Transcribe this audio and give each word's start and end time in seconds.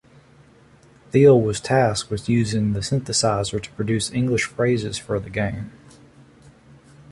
Thiel 1.11 1.39
was 1.39 1.59
tasked 1.61 2.09
with 2.09 2.27
using 2.27 2.73
the 2.73 2.79
synthesizer 2.79 3.61
to 3.61 3.71
produce 3.73 4.11
English 4.11 4.45
phrases 4.45 4.97
for 4.97 5.19
the 5.19 5.29
game. 5.29 5.71